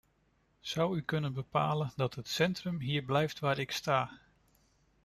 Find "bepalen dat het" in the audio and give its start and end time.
1.33-2.27